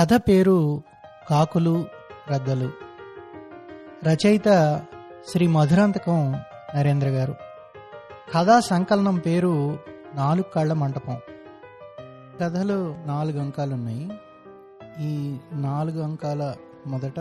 కథ 0.00 0.14
పేరు 0.14 0.82
కాకులు 1.30 1.86
రద్దలు 2.30 2.70
రచయిత 4.04 4.80
శ్రీ 5.28 5.46
మధురాంతకం 5.46 6.32
నరేంద్ర 6.76 7.08
గారు. 7.08 7.34
కథా 8.34 8.60
సంకలనం 8.60 9.18
పేరు 9.18 9.78
నాలుగు 10.14 10.52
కాళ్ళ 10.54 10.72
మంటపం. 10.72 11.18
కథలో 12.40 12.96
నాలుగు 13.06 13.40
అంకాలు 13.40 13.74
ఉన్నాయి 13.74 14.10
ఈ 15.00 15.38
నాలుగు 15.52 16.02
అంకాల 16.02 16.54
మొదట 16.86 17.20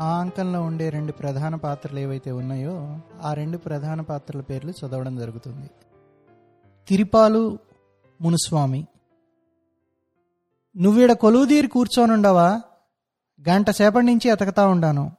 ఆ 0.00 0.18
అంకంలో 0.18 0.62
ఉండే 0.62 0.90
రెండు 0.90 1.12
ప్రధాన 1.12 1.54
పాత్రలు 1.54 1.98
ఏవైతే 1.98 2.30
ఉన్నాయో 2.30 2.98
ఆ 3.22 3.34
రెండు 3.34 3.58
ప్రధాన 3.58 4.00
పాత్రల 4.00 4.40
పేర్లు 4.40 4.70
చదవడం 4.70 5.16
జరుగుతుంది. 5.16 5.70
తిరిపాలు 6.88 7.58
మునుస్వామి 8.20 8.86
నువ్వీడ 10.76 11.12
కొలువుదీరి 11.12 11.66
కూర్చోనుండవా? 11.66 12.60
గంట 13.48 13.70
సేపటి 13.70 14.06
నుంచి 14.06 14.28
ఎతకతా 14.28 14.66
ఉండాను. 14.66 15.12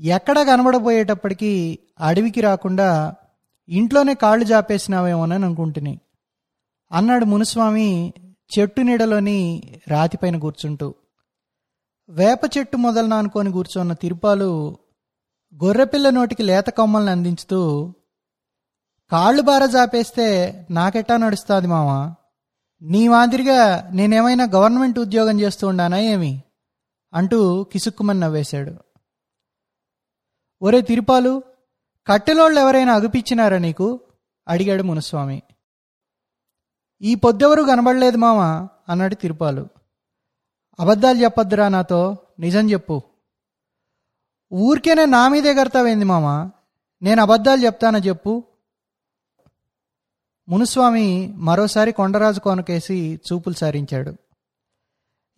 ఎక్కడ 0.00 0.42
కనబడబోయేటప్పటికీ 0.42 1.78
అడవికి 2.00 2.40
రాకుండా 2.40 3.14
ఇంట్లోనే 3.68 4.14
కాళ్ళు 4.14 4.44
జాపేసినావేమోనని 4.44 5.44
అనుకుంటుని. 5.44 6.00
అన్నాడు 6.92 7.24
మునుస్వామి 7.24 8.12
చెట్టు 8.58 8.80
నీడలోని 8.80 9.62
రాతిపైన 9.88 10.38
కూర్చుంటూ. 10.38 10.94
వేప 12.08 12.40
చెట్టు 12.58 12.76
మొదలన 12.76 13.14
అనుకొని 13.14 13.52
కూర్చున్న 13.52 13.92
తిరుపాలు 13.92 14.78
గొర్రెపిల్ల 15.64 16.10
నోటికి 16.10 16.42
లేత 16.42 16.66
కొమ్మల్ని 16.66 17.10
అందించుతూ 17.10 17.94
కాళ్ళు 19.12 19.42
బార 19.42 19.66
జాపేస్తే 19.66 20.26
నాకెట్టా 20.70 21.16
నడుస్తుంది 21.16 21.66
మావా? 21.66 22.14
నీ 22.82 23.08
మాదిరిగా 23.08 23.90
నేనేమైనా 23.90 24.44
గవర్నమెంట్ 24.44 24.98
ఉద్యోగం 24.98 25.40
చేస్తూ 25.40 25.68
ఉండానా 25.68 25.98
ఏమి? 25.98 26.42
అంటూ 27.14 27.64
కిసుక్కుమని 27.64 28.20
నవ్వేశాడు. 28.20 28.74
ఒరే 30.62 30.80
తిరుపాలు 30.80 31.42
కట్టెలోళ్ళు 32.06 32.60
ఎవరైనా 32.60 32.94
అగుపిచ్చినారా 32.94 33.58
నీకు? 33.58 34.00
అడిగాడు 34.48 34.82
మునుస్వామి. 34.82 35.42
ఈ 37.02 37.14
పొద్దెవరు 37.14 37.62
కనబడలేదు 37.62 38.16
మామ? 38.16 38.68
అన్నాడు 38.88 39.14
తిరుపాలు. 39.14 39.68
అబద్ధాలు 40.80 41.18
చెప్పొద్దురా 41.18 41.68
నాతో 41.68 42.18
నిజం 42.38 42.70
చెప్పు. 42.70 43.02
ఊరికేనే 44.52 45.06
నా 45.06 45.28
మీదే 45.28 45.54
కడతావేంది 45.54 46.04
మామ? 46.04 46.50
నేను 47.02 47.22
అబద్ధాలు 47.22 47.64
చెప్తానా 47.64 47.98
చెప్పు? 47.98 48.44
మునుస్వామి 50.50 51.32
మరోసారి 51.36 51.92
కొండరాజు 51.92 52.40
కొనకేసి 52.40 53.20
చూపులు 53.32 53.54
సారించాడు. 53.54 54.14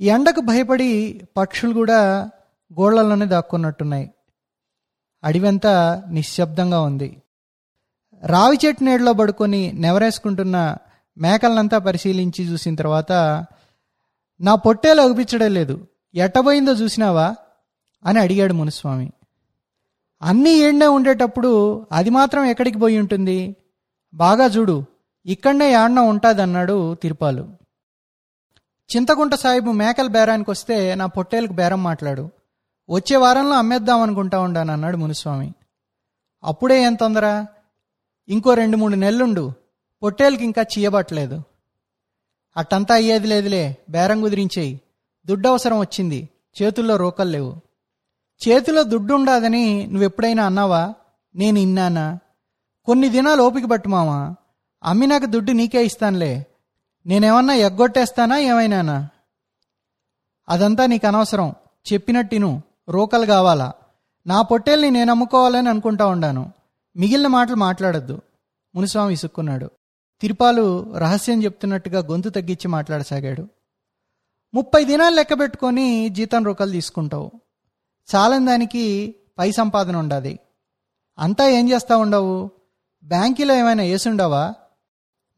ఎండకు 0.00 0.41
భయపడి 0.41 1.20
పక్షులు 1.36 1.74
కూడా 1.74 2.30
గోళ్ళలోనే 2.80 3.27
దాక్కున్నట్టున్నాయి. 3.27 4.10
అడివంతా 5.24 6.05
నిశ్శబ్దంగా 6.10 6.80
ఉంది. 6.80 7.22
రావి 8.27 8.58
చెట్టు 8.66 8.84
నీడలో 8.84 9.12
పడుకొని 9.12 9.72
నెవరేసుకుంటున్న 9.72 10.77
మేకలనంతా 11.18 11.78
పరిశీలించి 11.78 12.44
చూసిన 12.44 12.74
తర్వాత 12.74 13.12
నా 14.40 14.55
పొట్టేలు 14.55 15.00
అగుపించడం 15.00 15.55
లేదు. 15.55 15.86
ఎట్టబోయిందో 16.14 16.72
చూసినావా? 16.72 17.34
అని 18.06 18.18
అడిగాడు 18.18 18.52
మునుస్వామి. 18.52 19.12
అన్నీ 20.22 20.50
ఏడ్నే 20.50 20.86
ఉండేటప్పుడు 20.86 21.86
అది 21.92 22.10
మాత్రం 22.10 22.44
ఎక్కడికి 22.44 22.78
పోయి 22.78 22.98
ఉంటుంది? 22.98 23.56
బాగా 24.14 24.44
చూడు 24.44 24.91
ఇక్కడనే 25.26 25.72
యాడ్న 25.72 26.00
ఉంటాదన్నాడు 26.00 26.94
తిరుపాలు. 26.94 27.48
చింతకుంట 28.96 29.34
సాహిబు 29.34 29.72
మేకల 29.72 30.06
బేరానికి 30.06 30.50
వస్తే 30.50 30.94
నా 30.94 31.06
పొట్టేలకు 31.06 31.52
బేరం 31.52 31.82
మాట్లాడు. 31.82 32.30
వచ్చే 32.90 33.16
వారంలో 33.16 33.56
అమ్మేద్దాం 33.56 34.00
అనుకుంటా 34.00 34.40
ఉండాను 34.40 34.72
అన్నాడు 34.72 34.96
మునుస్వామి. 34.96 35.54
అప్పుడే 36.44 36.82
ఏం 36.82 36.94
తొందర? 36.94 37.46
ఇంకో 38.28 38.55
రెండు 38.55 38.77
మూడు 38.77 38.94
నెలలుండు. 38.94 39.52
పొట్టేలకి 40.02 40.44
ఇంకా 40.44 40.62
చీయబట్టలేదు. 40.62 41.42
అట్టంతా 42.56 42.94
అయ్యేది 42.94 43.27
లేదులే 43.27 43.77
బేరం 43.90 44.20
కుదిరించేయి. 44.20 44.80
దుడ్డు 45.27 45.48
అవసరం 45.48 45.78
వచ్చింది 45.78 46.28
చేతుల్లో 46.62 46.96
రోకలు 46.96 47.30
లేవు. 47.30 47.61
చేతిలో 48.48 48.82
దుడ్డు 48.82 49.14
ఉండదని 49.14 49.86
నువ్వెప్పుడైనా 49.86 50.46
అన్నావా? 50.46 50.94
నేను 51.34 51.58
ఇన్నానా? 51.58 52.18
కొన్ని 52.84 53.08
దినాలు 53.08 53.42
ఓపిక 53.42 53.64
పట్టు 53.64 53.88
మామా 53.88 54.34
అమ్మి 54.84 55.06
నాకు 55.06 55.26
దుడ్డు 55.26 55.52
నీకే 55.52 55.86
ఇస్తానులే. 55.86 56.46
నేనేమన్నా 57.06 57.54
ఎగ్గొట్టేస్తానా 57.54 58.38
ఏమైనానా? 58.38 59.08
అదంతా 60.48 60.86
నీకు 60.86 61.06
అనవసరం. 61.06 61.54
చెప్పినట్టిను 61.92 62.62
రోకలు 62.88 63.26
కావాలా? 63.26 63.72
నా 64.26 64.42
పొట్టేల్ని 64.42 64.90
నేను 64.90 65.10
అమ్ముకోవాలని 65.10 65.68
అనుకుంటా 65.68 66.06
ఉండాను. 66.06 66.52
మిగిలిన 66.96 67.26
మాటలు 67.26 67.56
మాట్లాడొద్దు. 67.56 68.20
మునిస్వామి 68.74 69.12
ఇసుక్కున్నాడు 69.12 69.70
తిరుపాలు 70.20 70.96
రహస్యం 70.96 71.44
చెప్తున్నట్టుగా 71.44 72.00
గొంతు 72.00 72.28
తగ్గించి 72.28 72.68
మాట్లాడసాగాడు. 72.68 73.48
ముప్పై 74.54 74.84
దినాలు 74.84 75.14
లెక్క 75.14 75.40
పెట్టుకొని 75.40 76.08
జీతం 76.08 76.44
రూకలు 76.44 76.70
తీసుకుంటావు. 76.70 77.30
చాలని 78.14 78.46
దానికి 78.46 79.14
పై 79.38 79.52
సంపాదన 79.52 79.96
ఉండాది. 79.96 80.38
అంతా 81.18 81.48
ఏం 81.48 81.70
చేస్తా 81.70 81.96
ఉండవు? 81.96 82.50
బ్యాంకీలో 83.04 83.54
ఏమైనా 83.54 83.82
వేసుండవా 83.82 84.54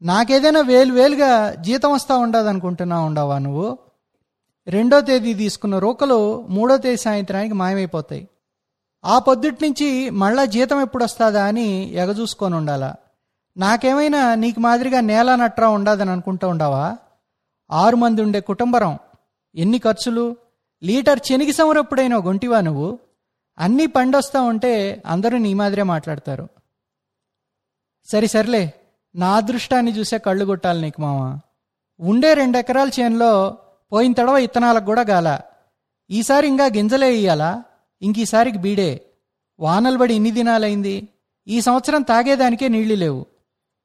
నాకేదైనా 0.01 0.61
వేలు 0.61 0.93
వేలుగా 0.93 1.53
జీతం 1.53 1.91
వస్తా 1.91 2.17
ఉండదు 2.17 2.47
అనుకుంటున్నా 2.47 2.99
ఉండవా 2.99 3.37
నువ్వు? 3.37 3.77
రెండో 4.67 5.01
తేదీ 5.01 5.33
తీసుకున్న 5.33 5.79
రూకలు 5.79 6.45
మూడో 6.49 6.77
తేదీ 6.77 6.97
సాయంత్రానికి 6.97 7.53
మాయమైపోతాయి. 7.53 8.27
ఆ 9.05 9.19
పొద్దుటి 9.19 9.69
నుంచి 9.69 10.09
మళ్ళా 10.09 10.45
జీతం 10.45 10.81
ఎప్పుడు 10.81 11.03
వస్తుందా 11.03 11.45
అని 11.45 11.89
ఎగజూసుకొని 11.91 12.55
ఉండాలా? 12.55 12.95
నాకేమైనా 13.57 14.35
నీకు 14.35 14.59
మాదిరిగా 14.59 14.99
నేల 14.99 15.35
నట్రా 15.35 15.67
ఉండదని 15.67 16.11
అనుకుంటూ 16.11 16.47
ఉండవా? 16.47 16.97
ఆరు 17.71 17.95
మంది 17.95 18.21
ఉండే 18.21 18.39
కుటుంబరం 18.39 18.99
ఎన్ని 19.55 19.79
ఖర్చులు? 19.79 20.35
లీటర్ 20.83 21.19
చెనిగి 21.31 21.53
సమరప్పుడైనా 21.53 22.17
గొంటివా 22.17 22.61
నువ్వు? 22.61 22.99
అన్నీ 23.59 23.85
పండొస్తా 23.85 24.41
ఉంటే 24.41 25.03
అందరూ 25.05 25.37
నీ 25.37 25.53
మాదిరే 25.53 25.83
మాట్లాడతారు. 25.83 26.49
సరి 28.05 28.27
సర్లే. 28.27 28.73
నా 29.15 29.35
అదృష్టాన్ని 29.35 29.91
చూసే 29.91 30.17
కళ్ళు 30.17 30.45
కొట్టాలి 30.45 30.81
నీకు 30.81 31.01
మామ. 31.01 31.39
ఉండే 31.99 32.33
రెండు 32.33 32.57
ఎకరాల 32.57 32.89
చేనులో 32.99 33.57
పోయిన 33.91 34.13
తడవ 34.13 34.37
ఇత్తనాలకు 34.37 34.85
కూడా 34.85 35.01
గాల. 35.01 35.39
ఈసారి 36.09 36.47
ఇంకా 36.47 36.65
గింజలే 36.65 37.15
ఇయ్యాలా? 37.15 37.63
ఇంక 38.01 38.19
ఈసారికి 38.19 38.57
బీడే. 38.57 39.05
వానలు 39.59 39.97
పడి 39.97 40.13
ఇన్ని 40.13 40.31
దినాలైంది. 40.31 41.07
ఈ 41.47 41.61
సంవత్సరం 41.61 42.01
తాగేదానికే 42.01 42.67
నీళ్ళు 42.67 42.93
లేవు. 42.93 43.25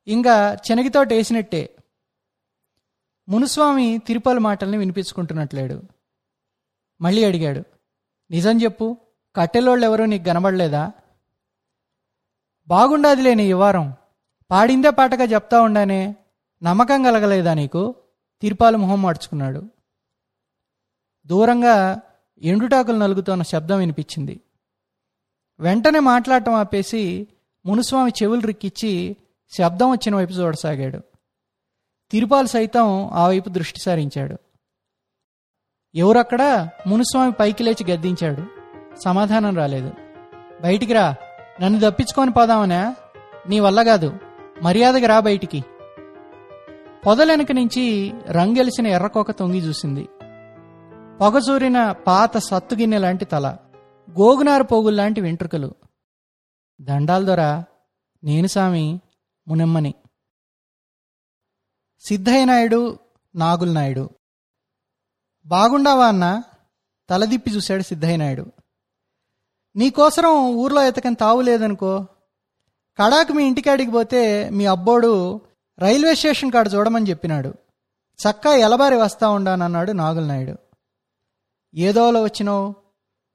ఇంకా 0.06 0.56
చెనగితోట 0.70 1.12
వేసినట్టే. 1.12 1.76
మునుస్వామి 3.28 3.98
తిరుపల 4.06 4.38
మాటల్ని 4.38 4.76
వినిపించుకుంటున్నట్లేడు. 4.76 5.82
మళ్ళీ 7.00 7.24
అడిగాడు 7.24 7.62
నిజం 8.30 8.58
చెప్పు 8.58 8.96
కట్టెలోళ్ళు 9.36 9.86
ఎవరూ 9.86 10.04
నీకు 10.04 10.24
కనబడలేదా? 10.24 10.92
బాగుండాదిలే 12.68 13.34
నీ 13.34 13.52
వారం 13.52 13.94
పాడిందే 14.50 14.90
పాటగా 14.90 15.24
చెప్తా 15.24 15.60
ఉండానే 15.60 16.16
నమ్మకం 16.62 17.02
కలగలేదా 17.02 17.54
నీకు? 17.54 17.94
తీర్పాలు 18.42 18.76
మొహం 18.78 19.02
మార్చుకున్నాడు. 19.02 19.62
దూరంగా 21.26 22.00
ఎండుటాకులు 22.42 22.96
నలుగుతోన్న 22.96 23.42
శబ్దం 23.42 23.78
వినిపించింది. 23.78 24.40
వెంటనే 25.60 25.98
మాట్లాడటం 25.98 26.54
ఆపేసి 26.54 27.28
మునుస్వామి 27.66 28.12
చెవులు 28.22 28.40
రిక్కిచ్చి 28.40 29.16
శబ్దం 29.50 29.90
వచ్చిన 29.90 30.16
వైపు 30.16 30.32
చూడసాగాడు. 30.32 30.98
తిరుపాలు 32.10 32.46
సైతం 32.46 33.10
ఆ 33.12 33.28
వైపు 33.28 33.48
దృష్టి 33.48 33.80
సారించాడు. 33.80 34.36
ఎవరక్కడా? 35.94 36.68
మునుస్వామి 36.86 37.32
పైకి 37.32 37.62
లేచి 37.62 37.92
గద్దించాడు. 37.92 38.46
సమాధానం 39.04 39.56
రాలేదు. 39.56 39.92
బయటికి 40.62 40.92
రా. 40.92 41.14
నన్ను 41.60 41.90
తప్పించుకొని 41.90 42.30
పోదామనే? 42.30 42.94
నీ 43.48 43.60
వల్ల 43.60 43.82
కాదు. 43.82 44.29
మర్యాదగా 44.62 45.06
రా 45.06 45.20
బయటికి. 45.20 45.64
పొదలెనక 47.06 47.52
నుంచి 47.52 48.12
రంగెలిసిన 48.26 48.86
ఎర్రకోక 48.86 49.30
తొంగి 49.30 49.58
చూసింది. 49.58 50.08
పొగచూరిన 51.20 51.92
పాత 51.92 52.38
సత్తుగిన్నె 52.38 52.98
లాంటి 52.98 53.24
తల 53.24 53.56
గోగునారు 54.10 54.62
పోగుల్లాంటి 54.62 55.20
వెంట్రుకలు. 55.20 55.74
దండాల 56.80 57.24
దొర 57.24 57.64
నేను 58.24 58.46
సామి 58.46 59.00
మునమ్మని. 59.48 59.94
సిద్ధయ్య 62.00 62.44
నాయుడు 62.44 62.98
నాగుల్ 63.34 63.74
నాయుడు. 63.74 64.10
బాగుండావా 65.46 66.06
అన్న? 66.06 66.42
తలదిప్పి 67.10 67.50
చూశాడు 67.50 67.82
సిద్ధయ్య 67.82 68.16
నాయుడు. 68.16 68.46
నీకోసరం 69.76 70.54
ఊర్లో 70.54 70.82
ఎతకని 70.82 71.14
తావు 71.14 71.40
లేదనుకో 71.40 72.06
కడాకు 73.00 73.32
మీ 73.32 73.44
ఇంటికాడికి 73.46 73.90
పోతే 73.90 74.50
మీ 74.50 74.66
అబ్బోడు 74.66 75.40
రైల్వే 75.78 76.14
స్టేషన్ 76.14 76.52
కాడ 76.52 76.70
చూడమని 76.74 77.10
చెప్పినాడు. 77.10 77.54
చక్కా 78.18 78.54
ఎలబారి 78.54 78.96
వస్తా 78.96 79.28
ఉండానన్నాడు 79.28 79.92
నాగులనాయుడు. 79.92 80.58
ఏదోలో 81.74 82.22
వచ్చినావు? 82.22 82.74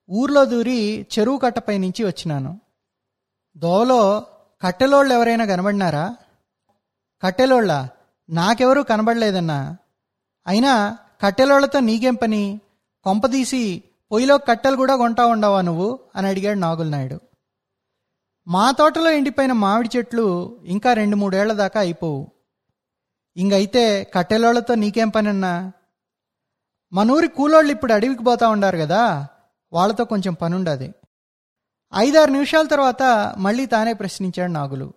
ఊర్లో 0.09 0.45
దూరి 0.45 1.07
చెరువు 1.19 1.37
కట్టపై 1.37 1.77
నుంచి 1.77 2.03
వచ్చినాను. 2.03 2.59
దోవలో 3.57 4.25
కట్టెలోళ్ళు 4.61 5.13
ఎవరైనా 5.13 5.45
కనబడినారా? 5.45 6.15
కట్టెలోళ్ళ? 7.23 7.87
నాకెవరూ 8.29 8.83
కనబడలేదన్నా. 8.83 9.77
అయినా 10.47 10.97
కట్టెలోళ్ళతో 11.21 11.79
నీకేం 11.79 12.15
పని? 12.15 12.59
కొంపదీసి 13.03 13.83
పొయ్యిలో 14.11 14.37
కట్టెలు 14.37 14.75
కూడా 14.75 14.95
కొంటా 14.95 15.25
ఉండవా 15.25 15.61
నువ్వు? 15.61 15.99
అని 16.15 16.27
అడిగాడు 16.27 16.59
నాగులనాయుడు. 16.59 17.19
మా 18.47 18.71
తోటలో 18.71 19.11
ఎండిపోయిన 19.11 19.51
మామిడి 19.51 19.97
చెట్లు 19.97 20.57
ఇంకా 20.65 20.93
రెండు 20.93 21.15
మూడేళ్ళ 21.15 21.53
దాకా 21.53 21.79
అయిపోవు. 21.79 22.31
ఇంకైతే 23.37 24.03
కట్టెలోళ్ళతో 24.03 24.75
నీకేం 24.75 25.09
పనన్నా? 25.09 25.71
మనూరి 26.93 27.27
కూలోళ్ళు 27.27 27.71
ఇప్పుడు 27.71 27.93
అడవికి 27.93 28.23
పోతా 28.23 28.47
ఉండారు 28.47 28.77
కదా 28.77 29.27
వాళ్ళతో 29.73 30.05
కొంచెం 30.05 30.33
పనుండది. 30.33 30.93
ఐదారు 31.95 32.31
నిమిషాల 32.31 32.67
తర్వాత 32.67 33.03
మళ్ళీ 33.37 33.65
తానే 33.65 33.93
ప్రశ్నించాడు 33.93 34.51
నాగులు. 34.51 34.93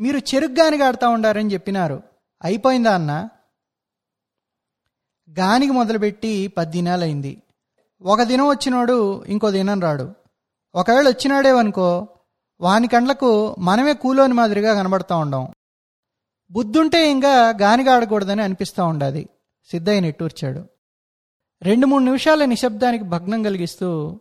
మీరు 0.00 0.18
చెరుగ్గాని 0.18 0.82
ఆడుతూ 0.82 1.10
ఉండారని 1.10 1.52
చెప్పినారు. 1.52 2.02
అయిపోయిందా 2.44 2.94
అన్న? 2.94 3.28
గానికి 5.38 5.72
మొదలుపెట్టి 5.72 6.48
పద్దినాలైంది 6.48 7.42
ఒక 8.02 8.22
దినం 8.22 8.48
వచ్చినోడు 8.48 9.24
ఇంకో 9.24 9.50
దినం 9.50 9.80
రాడు. 9.80 10.14
ఒకవేళ 10.74 11.08
వచ్చినాడేవనుకో 11.08 12.08
వాని 12.60 12.88
కండ్లకు 12.88 13.56
మనమే 13.58 13.92
కూలోని 13.92 14.34
మాదిరిగా 14.34 14.74
కనబడతా 14.74 15.16
ఉండం. 15.16 15.48
బుద్ధుంటే 16.50 17.10
ఇంకా 17.10 17.48
గానిగాడకూడదని 17.60 18.42
అనిపిస్తూ 18.42 18.84
ఉండాది. 18.84 19.28
సిద్ధయ్య 19.70 20.00
నిట్టూర్చాడు 20.00 20.64
రెండు 21.62 21.86
మూడు 21.86 22.04
నిమిషాల 22.04 22.44
నిశ్శబ్దానికి 22.44 23.04
భగ్నం 23.04 23.42
కలిగిస్తూ 23.42 24.20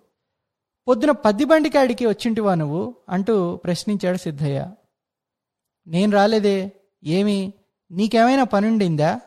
పొద్దున 0.88 1.12
పద్ది 1.12 1.46
బండికాడికి 1.46 2.06
వచ్చింటివా 2.06 2.56
నువ్వు? 2.56 2.96
అంటూ 3.10 3.56
ప్రశ్నించాడు 3.56 4.18
సిద్ధయ్య. 4.18 4.72
నేను 5.88 6.12
రాలేదే. 6.12 6.72
ఏమి? 7.04 7.54
నీకేమైనా 7.92 8.44
పనుండిందా? 8.44 9.20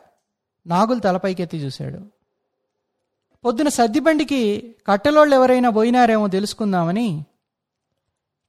నాగులు 0.67 0.99
తలపైకెత్తి 0.99 1.57
చూశాడు. 1.57 1.99
పొద్దున 3.45 3.67
సద్దిబండికి 3.67 4.75
కట్టెలోళ్ళు 4.87 5.35
ఎవరైనా 5.35 5.69
పోయినారేమో 5.69 6.27
తెలుసుకుందామని 6.27 7.25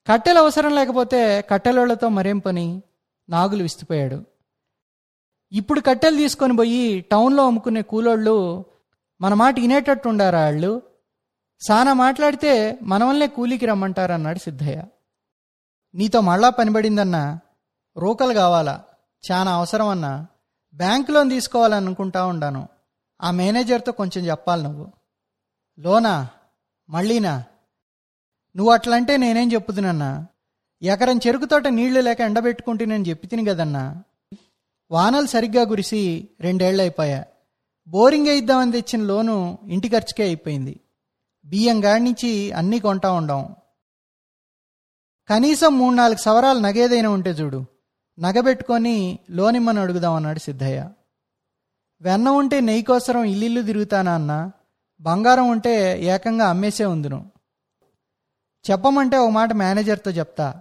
కట్టెలు 0.08 0.38
అవసరం 0.38 0.74
లేకపోతే 0.74 1.42
కట్టెలతో 1.42 2.08
మరేం 2.08 2.38
పని? 2.38 2.82
నాగులు 3.28 3.62
విస్తుపోయాడు. 3.62 4.24
ఇప్పుడు 5.52 5.80
కట్టెలు 5.80 6.16
తీసుకొని 6.16 6.56
పోయి 6.56 7.00
టౌన్లో 7.00 7.46
అమ్ముకునే 7.46 7.82
కూలోళ్ళు 7.82 8.64
మన 9.20 9.34
మాట 9.34 9.60
వినేటట్టు 9.60 10.08
ఉండారా 10.08 10.40
వాళ్ళు 10.40 10.82
సానా 11.68 11.92
మాట్లాడితే 11.92 12.78
మన 12.82 13.04
వల్లే 13.04 13.26
కూలికి 13.26 13.66
రమ్మంటారన్నాడు 13.66 14.38
సిద్ధయ్య. 14.38 14.84
నీతో 15.94 16.20
మళ్ళా 16.20 16.50
పనిపడిందన్నా 16.50 17.40
రూకలు 17.98 18.34
కావాలా? 18.34 18.84
చాలా 19.32 19.54
అవసరం 19.54 19.88
అన్నా 19.88 20.26
బ్యాంక్ 20.74 21.10
లోన్ 21.10 21.30
తీసుకోవాలనుకుంటా 21.30 22.26
ఉండాను. 22.26 22.68
ఆ 23.22 23.30
మేనేజర్తో 23.30 23.92
కొంచెం 23.92 24.24
చెప్పాలి 24.24 24.62
నువ్వు. 24.62 24.92
లోనా? 25.78 26.28
మళ్ళీనా? 26.90 27.44
నువ్వు 28.58 28.72
అట్లంటే 28.72 29.16
నేనేం 29.16 29.52
చెప్పుదునన్నా 29.52 30.26
ఎకరం 30.82 31.20
చెరుకు 31.26 31.44
తోట 31.44 31.68
నీళ్ళు 31.68 32.00
లేక 32.00 32.20
ఎండబెట్టుకుంటే 32.20 32.84
చెప్పి 32.84 33.26
తిని 33.26 33.44
కదన్నా? 33.44 34.04
వానలు 34.90 35.26
సరిగ్గా 35.26 35.64
కురిసి 35.64 36.28
రెండేళ్ళు 36.40 36.82
అయిపోయా 36.82 37.24
బోరింగ్ 37.88 38.26
ఇద్దామని 38.26 38.72
తెచ్చిన 38.72 39.02
లోను 39.02 39.58
ఇంటి 39.68 39.88
ఖర్చుకే 39.88 40.22
అయిపోయింది. 40.22 40.80
బియ్యం 41.44 41.84
గాడి 41.84 42.04
నుంచి 42.04 42.52
అన్నీ 42.52 42.80
కొంటా 42.80 43.12
ఉండం. 43.12 43.54
కనీసం 45.28 45.78
మూడు 45.78 45.94
నాలుగు 45.94 46.18
సవరాలు 46.18 46.58
నగేదైనా 46.58 47.10
ఉంటే 47.10 47.30
చూడు. 47.30 47.64
నగబెట్టుకొని 48.18 49.18
లోనిమ్మని 49.30 49.80
అడుగుదామన్నాడు 49.80 50.38
సిద్ధయ్య. 50.38 50.88
వెన్న 52.00 52.28
ఉంటే 52.28 52.60
నెయ్యి 52.60 52.82
కోసరం 52.82 53.24
ఇల్లిల్లు 53.24 53.62
తిరుగుతానా 53.62 54.14
అన్న? 54.14 54.50
బంగారం 55.00 55.48
ఉంటే 55.48 56.04
ఏకంగా 56.04 56.48
అమ్మేసే 56.48 56.84
ఉందును. 56.84 57.37
చెప్పమంటే 58.70 59.16
ఒక 59.16 59.30
మాట 59.30 59.52
మేనేజర్తో 59.52 60.10
చెప్తా. 60.10 60.60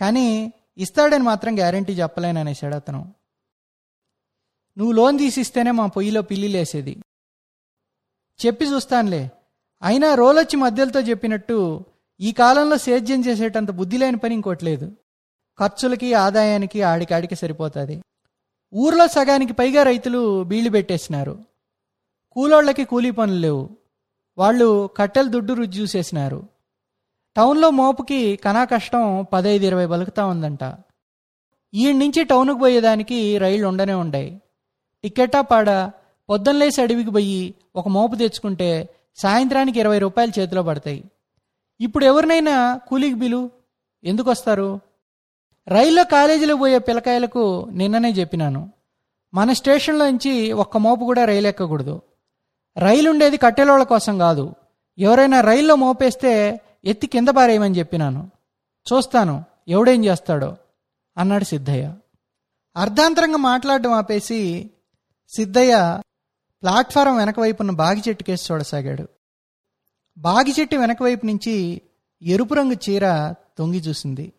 కానీ 0.00 0.52
ఇస్తాడని 0.78 1.22
మాత్రం 1.22 1.58
గ్యారంటీ 1.58 1.92
చెప్పలేననేసాడు 1.92 2.74
అతను. 2.74 3.14
నువ్వు 4.78 4.92
లోన్ 4.92 5.18
తీసిస్తేనే 5.18 5.70
మా 5.70 5.86
పొయ్యిలో 5.86 6.22
పిల్లిలేసేది 6.22 7.02
చెప్పి 8.46 8.64
చూస్తానులే. 8.64 9.30
అయినా 9.82 10.14
రోలొచ్చి 10.14 10.56
మధ్యలతో 10.56 11.00
చెప్పినట్టు 11.00 11.84
ఈ 12.20 12.32
కాలంలో 12.32 12.78
సేద్యం 12.78 13.24
చేసేటంత 13.24 13.70
బుద్ధి 13.70 13.98
లేని 13.98 14.16
పని 14.16 14.34
ఇంకోట్లేదు 14.34 14.96
ఖర్చులకి 15.58 16.14
ఆదాయానికి 16.14 16.82
ఆడికాడికి 16.82 17.34
సరిపోతుంది. 17.34 18.02
ఊర్లో 18.74 19.06
సగానికి 19.06 19.52
పైగా 19.52 19.82
రైతులు 19.82 20.44
బీళ్ళు 20.44 20.70
పెట్టేసినారు. 20.70 21.44
కూలోళ్ళకి 22.30 22.84
కూలీ 22.84 23.10
పనులు 23.10 23.38
లేవు. 23.38 23.76
వాళ్ళు 24.38 24.90
కట్టెలు 24.96 25.28
దుడ్డు 25.28 25.52
రుచి 25.52 25.66
చూసేసినారు. 25.66 26.57
టౌన్లో 27.38 27.70
మోపుకి 27.70 28.36
కనా 28.36 28.64
కష్టం 28.64 29.26
పదైదు 29.32 29.64
ఇరవై 29.64 29.86
బలుకుతా 29.86 30.26
ఉందంట. 30.26 30.58
ఈ 31.74 31.92
నుంచి 31.92 32.24
టౌన్కు 32.24 32.58
పోయేదానికి 32.58 33.38
రైళ్ళు 33.38 33.68
ఉండనే 33.68 33.92
ఉండాయి. 33.92 34.40
టికెటా 35.02 35.40
పాడా 35.40 35.92
పొద్దున్నలేసి 36.30 36.82
అడవికి 36.82 37.10
పోయి 37.10 37.54
ఒక 37.76 37.88
మోపు 37.88 38.16
తెచ్చుకుంటే 38.16 38.88
సాయంత్రానికి 39.16 39.80
ఇరవై 39.80 39.98
రూపాయలు 39.98 40.40
చేతిలో 40.40 40.62
పడతాయి. 40.62 41.04
ఇప్పుడు 41.80 42.04
ఎవరినైనా 42.04 42.80
కూలీకి 42.88 43.14
బిలు 43.14 43.50
ఎందుకు 44.04 44.30
వస్తారు 44.30 44.80
రైల్లో 45.68 46.04
కాలేజీలో 46.04 46.56
పోయే 46.56 46.78
పిల్లకాయలకు 46.78 47.68
నిన్ననే 47.72 48.10
చెప్పినాను. 48.10 48.70
మన 49.34 49.52
స్టేషన్లో 49.52 50.10
నుంచి 50.10 50.52
ఒక్క 50.52 50.76
మోపు 50.76 51.04
కూడా 51.04 51.24
రైలు 51.24 51.46
ఎక్కకూడదు. 51.46 52.02
రైలు 52.76 53.10
ఉండేది 53.10 53.36
కట్టెలోళ్ళ 53.36 53.84
కోసం 53.84 54.18
కాదు. 54.18 54.54
ఎవరైనా 54.98 55.40
రైల్లో 55.40 55.76
మోపేస్తే 55.76 56.60
ఎత్తి 56.84 57.06
కింద 57.06 57.28
పారేయమని 57.28 57.78
చెప్పినాను. 57.78 58.30
చూస్తాను 58.92 59.44
ఎవడేం 59.68 60.04
చేస్తాడో 60.04 60.56
అన్నాడు 61.18 61.44
సిద్ధయ్య. 61.44 61.94
అర్ధాంతరంగా 62.76 63.36
మాట్లాడడం 63.36 63.92
ఆపేసి 63.92 64.70
సిద్ధయ్య 65.28 66.00
ప్లాట్ఫారం 66.62 67.16
వెనకవైపున్న 67.16 67.70
బాగి 67.70 68.02
చెట్టు 68.08 68.24
కేసు 68.24 68.52
చూడసాగాడు. 68.52 69.08
బాగి 70.18 70.54
చెట్టు 70.60 70.76
వెనకవైపు 70.76 71.26
నుంచి 71.26 71.80
ఎరుపు 72.22 72.54
రంగు 72.54 72.72
చీర 72.72 73.34
తొంగి 73.58 73.78
చూసింది. 73.78 74.32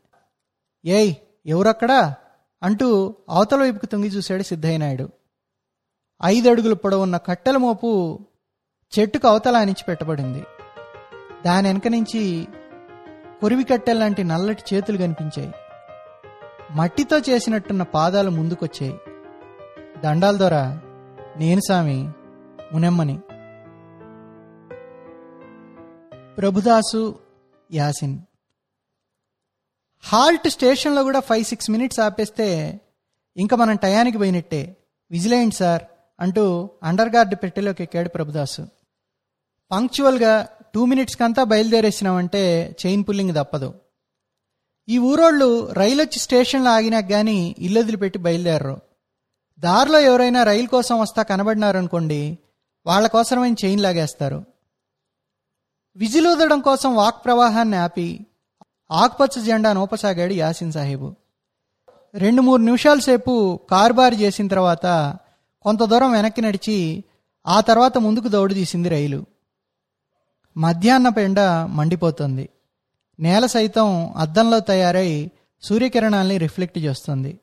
ఏయ్ 0.86 1.16
ఎవరక్కడా? 1.46 2.16
అంటూ 2.64 3.16
అవతల 3.30 3.62
వైపుకు 3.62 3.86
తొంగి 3.86 4.08
చూశాడు 4.08 4.44
సిద్ధయ్య 4.44 4.78
నాయుడు 4.78 5.10
ఐదు 6.24 6.50
అడుగులు 6.50 6.76
పొడవున్న 6.76 7.18
కట్టెల 7.18 7.58
మోపు 7.58 8.20
చెట్టుకు 9.00 9.28
అవతల 9.28 9.58
అణిచి 9.58 9.84
పెట్టబడింది. 9.88 10.44
దాని 11.46 11.68
వెనక 11.68 11.88
నుంచి 11.88 12.48
కొరివికట్టెల్లాంటి 13.42 14.24
నల్లటి 14.24 14.76
చేతులు 14.76 14.98
కనిపించాయి. 14.98 15.52
మట్టితో 16.72 17.20
చేసినట్టున్న 17.20 17.84
పాదాలు 17.84 18.30
ముందుకొచ్చాయి. 18.30 19.00
దండాల 20.04 20.38
ద్వారా 20.38 20.82
నేను 21.38 21.62
సామి 21.68 22.12
మునెమ్మని. 22.74 23.20
ప్రభుదాసు 26.38 27.20
యాసిన్. 27.74 28.20
హాల్ట్ 30.04 30.50
స్టేషన్లో 30.50 31.04
కూడా 31.04 31.20
ఫైవ్ 31.20 31.46
సిక్స్ 31.46 31.72
మినిట్స్ 31.72 32.00
ఆపేస్తే 32.00 32.80
ఇంకా 33.38 33.56
మనం 33.56 33.76
టయానికి 33.76 34.18
పోయినట్టే. 34.18 34.78
విజిలేయండి 35.12 35.56
సార్ 35.56 35.82
అంటూ 36.20 36.70
అండర్ 36.84 37.10
గార్డ్ 37.10 37.36
పెట్టెలోకి 37.36 37.84
ఎక్కాడు 37.84 38.10
ప్రభుదాసు. 38.10 38.68
పంక్చువల్గా 39.72 40.48
టూ 40.74 40.86
మినిట్స్కి 40.86 41.24
అంతా 41.24 41.44
బయలుదేరేసినామంటే 41.44 42.76
చైన్ 42.86 43.04
పుల్లింగ్ 43.10 43.36
తప్పదు. 43.36 43.74
ఈ 44.90 44.98
ఊరోళ్ళు 44.98 45.74
రైలు 45.74 46.02
వచ్చి 46.02 46.20
స్టేషన్లో 46.20 46.72
ఆగినాక 46.72 47.10
కానీ 47.10 47.56
ఇల్లు 47.60 47.80
వదిలిపెట్టి 47.80 48.20
బయలుదేరరు. 48.20 48.82
దారిలో 49.60 50.00
ఎవరైనా 50.00 50.44
రైలు 50.44 50.68
కోసం 50.68 51.00
వస్తా 51.00 51.24
కనబడినారనుకోండి 51.24 52.38
వాళ్ళ 52.86 53.08
కోసమైన 53.08 53.56
చైన్ 53.66 53.82
లాగేస్తారు. 53.82 54.46
విజిలూదడం 55.98 56.60
కోసం 56.60 56.96
వాక్ 56.96 57.26
ప్రవాహాన్ని 57.26 57.78
ఆపి 57.78 58.26
ఆకుపచ్చ 58.92 59.42
జెండా 59.42 59.74
నూపసాగాడు 59.74 60.34
యాసిన్ 60.34 60.72
సాహెబు. 60.72 61.16
రెండు 62.14 62.42
మూడు 62.42 62.62
నిమిషాల 62.62 63.00
సేపు 63.00 63.60
కారుబారు 63.72 64.16
చేసిన 64.16 64.48
తర్వాత 64.48 65.18
కొంత 65.62 65.84
దూరం 65.84 66.12
వెనక్కి 66.12 66.42
నడిచి 66.42 67.04
ఆ 67.48 67.62
తర్వాత 67.62 67.98
ముందుకు 67.98 68.28
దౌడు 68.28 68.54
తీసింది 68.54 68.90
రైలు. 68.90 69.26
మధ్యాహ్న 70.60 71.20
ఎండ 71.20 71.40
మండిపోతుంది. 71.70 72.50
నేల 73.20 73.46
సైతం 73.46 74.14
అద్దంలో 74.18 74.60
తయారై 74.60 75.32
సూర్యకిరణాల్ని 75.62 76.38
రిఫ్లెక్ట్ 76.38 76.78
చేస్తుంది. 76.78 77.40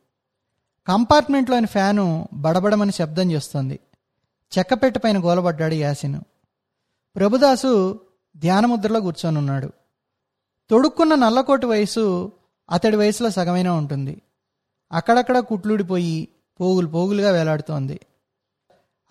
కంపార్ట్మెంట్లోని 0.87 1.66
ఫ్యాను 1.66 2.28
బడబడమని 2.32 2.92
శబ్దం 2.92 3.32
చేస్తుంది. 3.32 3.80
చెక్కపెట్ట 4.58 4.99
పైన 4.99 5.25
గోలబడ్డాడు 5.25 5.75
యాసిను. 5.75 6.23
ప్రభుదాసు 7.16 8.00
ధ్యానముద్రలో 8.37 9.00
కూర్చొనున్నాడు. 9.00 9.73
తొడుక్కున్న 10.70 11.14
నల్లకోటి 11.14 11.66
వయసు 11.66 12.32
అతడి 12.70 12.96
వయసులో 12.96 13.30
సగమైనా 13.30 13.73
ఉంటుంది. 13.73 14.23
అక్కడక్కడ 14.92 15.38
కుట్లుడిపోయి 15.38 16.28
పోగులు 16.61 16.87
పోగులుగా 16.87 17.30
వేలాడుతోంది. 17.30 18.00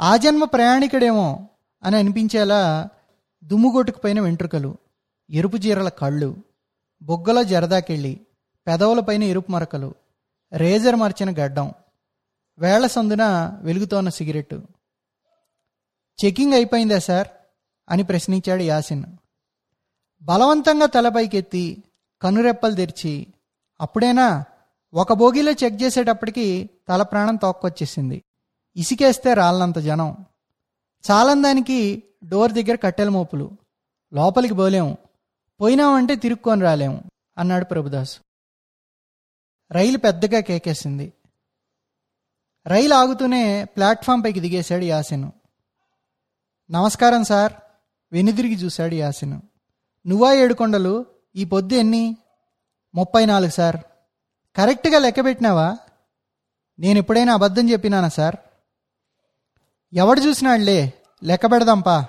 ఆ 0.02 0.18
జన్మ 0.18 0.44
ప్రయాణికుడేమో 0.44 1.48
అని 1.84 1.98
అనిపించేలా 1.98 2.90
దుమ్ముగొట్టుకుపోయిన 3.46 4.20
వెంట్రుకలు 4.20 4.78
ఎరుపు 5.30 5.58
జీరల 5.58 5.90
కళ్ళు 5.90 6.38
బొగ్గల 7.02 7.42
జరదాకెళ్ళి 7.42 8.22
పెదవులపైన 8.68 9.24
ఎరుపు 9.24 9.52
మరకలు 9.52 9.96
రేజర్ 10.54 10.96
మార్చిన 10.96 11.30
గడ్డం 11.30 11.74
వేళ్ళ 12.60 12.88
సందున 12.88 13.24
వెలుగుతోన్న 13.62 14.10
సిగరెట్టు. 14.10 14.64
చెకింగ్ 16.25 16.54
అయిపోయిందా 16.54 17.00
సార్? 17.00 17.28
అని 17.90 18.04
ప్రశ్నించాడు 18.04 18.62
యాసిన్. 18.62 19.04
బలవంతంగా 20.22 20.86
తలపైకెత్తి 20.86 21.84
కనురెప్పలు 22.22 22.75
తెరిచి 22.75 23.28
అప్పుడేనా? 23.82 24.44
ఒక 24.94 25.14
బోగిలో 25.14 25.52
చెక్ 25.52 25.84
చేసేటప్పటికి 25.84 26.70
తల 26.88 27.04
ప్రాణం 27.04 27.36
తోక్కొచ్చేసింది. 27.36 28.24
ఇసికేస్తే 28.75 29.34
రాళ్ళంత 29.34 29.80
జనం. 29.80 30.25
చాలందానికి 31.12 32.04
డోర్ 32.25 32.51
దగ్గర 32.51 32.75
కట్టెల 32.75 33.10
మోపులు 33.10 33.51
లోపలికి 34.13 34.53
పోలేము 34.53 34.98
పోయినామంటే 35.62 36.15
తిరుక్కొని 36.15 36.62
రాలేము 36.62 37.03
అన్నాడు 37.38 37.65
ప్రభుదాస్. 37.65 38.20
రైలు 39.72 39.98
పెద్దగా 39.98 40.39
కేకేసింది. 40.39 41.13
రైలు 42.67 42.94
ఆగుతూనే 42.94 43.65
ప్లాట్ఫామ్ 43.65 44.24
పైకి 44.24 44.39
దిగేశాడు 44.39 44.84
యాసిన్. 44.84 45.32
నమస్కారం 46.72 47.24
సార్ 47.24 47.53
వెనుదిరిగి 48.12 48.55
చూశాడు 48.55 48.96
యాసిన్. 48.96 49.41
నువ్వా 50.08 50.34
ఏడుకొండలు 50.34 51.05
ఈ 51.36 51.46
పొద్దు 51.46 51.74
ఎన్ని? 51.74 52.17
ముప్పై 52.96 53.25
నాలుగు 53.25 53.51
సార్. 53.51 53.77
కరెక్ట్గా 54.55 55.00
లెక్క 55.00 55.25
పెట్టినావా? 55.25 55.77
నేను 56.79 56.98
ఎప్పుడైనా 56.98 57.34
అబద్ధం 57.34 57.70
చెప్పినానా 57.70 58.10
సార్? 58.10 58.36
ఎవడు 59.94 60.22
చూసినాడులే? 60.22 60.94
లెక్క 61.24 61.46
పెడదాంపా. 61.46 62.08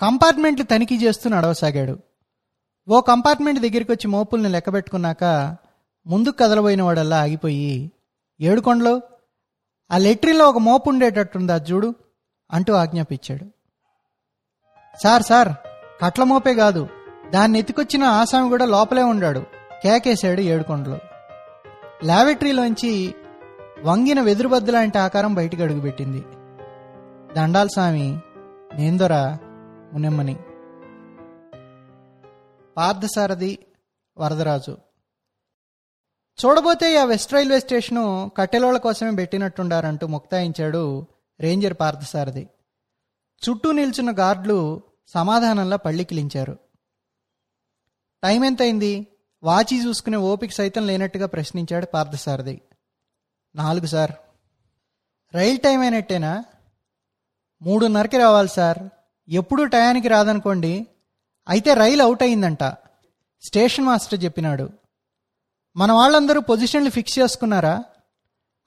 కంపార్ట్మెంట్లు 0.00 0.64
తనిఖీ 0.64 0.96
చేస్తూ 0.96 1.30
నడవసాగాడు. 1.30 1.98
ఓ 2.88 3.00
కంపార్ట్మెంట్ 3.00 3.60
దగ్గరికి 3.60 3.92
వచ్చి 3.92 4.08
మోపుల్ని 4.08 4.48
లెక్కబెట్టుకున్నాక 4.48 5.24
ముందుకు 6.06 6.36
కదలబోయిన 6.36 6.82
వాడల్లా 6.82 7.18
ఆగిపోయి 7.20 7.92
ఏడుకొండలో 8.40 9.00
ఆ 9.90 9.98
లెట్రిన్లో 9.98 10.48
ఒక 10.48 10.58
మోపు 10.58 10.88
ఉండేటట్టుందా 10.88 11.56
చూడు 11.56 11.94
అంటూ 12.50 12.72
ఆజ్ఞాపించాడు. 12.74 13.44
సార్ 15.02 15.22
సార్ 15.22 15.50
కట్ల 16.02 16.22
మోపే 16.24 16.54
కాదు 16.54 16.88
దాన్ని 17.30 17.58
ఎత్తుకొచ్చిన 17.58 18.04
ఆసామి 18.04 18.48
కూడా 18.48 18.64
లోపలే 18.64 19.02
ఉండాడు 19.02 19.40
కేకేశాడు 19.82 20.40
ఏడుకొండలో 20.40 20.98
లాబెటరీలోంచి 22.04 23.14
వంగిన 23.84 24.20
వెదురుబద్దు 24.20 24.72
లాంటి 24.72 24.98
ఆకారం 24.98 25.34
బయటికి 25.34 25.62
అడుగుపెట్టింది. 25.62 26.22
దండాల 27.36 27.66
స్వామి 27.66 28.08
నేందొరా 28.74 29.38
మునెమ్మని. 29.92 30.34
పార్థసారథి 32.76 33.58
వరదరాజు. 34.18 34.76
చూడబోతే 36.44 36.96
ఆ 36.96 37.04
వెస్ట్ 37.04 37.32
రైల్వే 37.32 37.60
స్టేషను 37.60 38.32
కట్టెలోళ్ళ 38.36 38.78
కోసమే 38.78 39.10
పెట్టినట్టుండారంటూ 39.10 40.06
ముక్తాయించాడు 40.06 41.06
రేంజర్ 41.40 41.74
పార్థసారథి. 41.80 42.48
చుట్టూ 43.48 43.72
నిల్చున్న 43.72 44.10
గార్డులు 44.18 44.82
సమాధానంలా 45.06 45.76
పళ్ళికిలించారు 45.76 46.58
టైం 48.22 48.44
ఎంతైంది 48.44 49.06
వాచి 49.42 49.86
చూసుకునే 49.86 50.16
ఓపిక 50.16 50.50
సైతం 50.50 50.86
లేనట్టుగా 50.86 51.26
ప్రశ్నించాడు 51.26 51.86
పార్థసారథి. 51.86 52.60
నాలుగు 53.54 53.86
సార్. 53.86 54.12
రైల్ 55.34 55.58
టైం 55.58 55.80
అయినట్టేనా? 55.80 56.44
మూడున్నరకి 57.62 58.18
రావాలి 58.18 58.48
సార్. 58.48 58.99
ఎప్పుడూ 59.30 59.64
టయానికి 59.64 60.08
రాదనుకోండి 60.08 60.86
అయితే 61.48 61.74
రైలు 61.74 62.02
అవుట్ 62.02 62.22
అయిందంట. 62.22 62.64
స్టేషన్ 63.42 63.84
మాస్టర్ 63.84 64.24
చెప్పినాడు 64.24 64.70
మన 65.76 65.92
వాళ్ళందరూ 65.92 66.40
పొజిషన్లు 66.40 66.90
ఫిక్స్ 66.90 67.18
చేసుకున్నారా? 67.18 67.84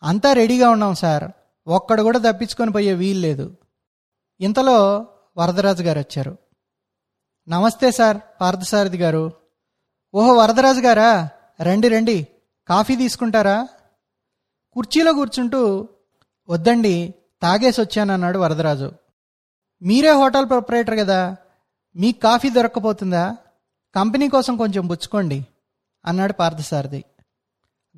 అంతా 0.03 0.33
రెడీగా 0.33 0.69
ఉన్నాం 0.69 0.95
సార్. 0.95 1.23
ఒక్కడు 1.67 2.03
కూడా 2.03 2.19
తప్పించుకొని 2.19 2.71
పోయే 2.71 2.93
వీలు 2.93 3.19
లేదు. 3.19 3.57
ఇంతలో 4.41 5.07
వరదరాజు 5.37 5.83
గారు 5.83 5.99
వచ్చారు. 5.99 6.37
నమస్తే 7.47 7.91
సార్ 7.91 8.17
పార్థసారథి 8.41 8.97
గారు. 8.97 9.31
ఓహో 10.15 10.33
వరదరాజు 10.33 10.79
గారా? 10.79 11.29
రండి 11.61 11.89
రండి. 11.89 12.27
కాఫీ 12.67 12.95
తీసుకుంటారా? 12.95 13.67
కుర్చీలో 14.73 15.13
కూర్చుంటూ 15.13 15.87
వద్దండి 16.49 17.13
తాగేసి 17.41 17.81
వచ్చానన్నాడు 17.81 18.39
వరదరాజు. 18.39 18.91
మీరే 19.83 20.11
హోటల్ 20.11 20.49
ప్రొపరేటర్ 20.49 20.99
కదా? 20.99 21.35
మీకు 21.95 22.19
కాఫీ 22.19 22.49
దొరక్కపోతుందా? 22.49 23.37
కంపెనీ 23.95 24.29
కోసం 24.29 24.57
కొంచెం 24.57 24.87
పుచ్చుకోండి 24.87 25.47
అన్నాడు 26.05 26.33
పార్థసారథి. 26.33 27.03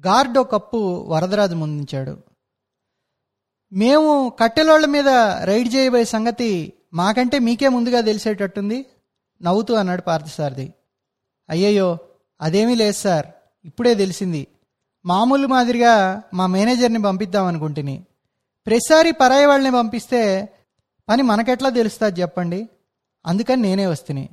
గార్డ్ 0.08 0.38
ఒక 0.38 0.52
కప్పు 0.52 1.06
వరదరాజు 1.08 1.56
ముందుంచాడు. 1.56 2.18
మేము 3.74 4.30
కట్టెలోళ్ళ 4.40 4.86
మీద 4.86 5.10
రైడ్ 5.44 5.76
చేయబోయే 5.76 6.06
సంగతి 6.06 6.74
మాకంటే 6.94 7.40
మీకే 7.40 7.70
ముందుగా 7.70 8.02
తెలిసేటట్టుంది 8.02 8.86
నవ్వుతూ 9.42 9.74
అన్నాడు 9.74 10.02
పార్థసారథి. 10.02 10.74
అయ్యయ్యో 11.50 11.98
అదేమీ 12.42 12.76
లేదు 12.76 12.94
సార్ 12.94 13.26
ఇప్పుడే 13.66 13.96
తెలిసింది. 13.96 14.48
మామూలు 15.06 15.48
మాదిరిగా 15.48 16.24
మా 16.34 16.48
మేనేజర్ని 16.48 17.02
పంపిద్దాం 17.02 17.46
అనుకుంటుని. 17.46 18.04
ప్రతిసారి 18.66 19.12
పరాయి 19.12 19.46
వాళ్ళని 19.46 19.72
పంపిస్తే 19.72 20.50
పని 21.10 21.22
మనకెట్లా 21.22 21.70
తెలుస్తుంది 21.70 22.22
చెప్పండి? 22.22 22.70
అందుకని 23.26 23.62
నేనే 23.62 23.86
వస్తుని. 23.86 24.30